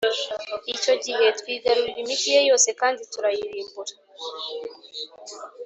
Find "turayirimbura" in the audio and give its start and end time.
3.13-3.93